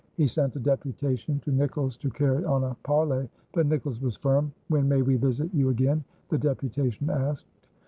[0.17, 4.51] He sent a deputation to Nicolls to carry on a parley; but Nicolls was firm.
[4.67, 7.45] "When may we visit you again?" the deputation asked.